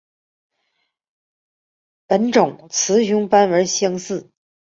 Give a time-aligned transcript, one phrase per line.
[2.07, 4.31] 本种雌雄斑纹相似。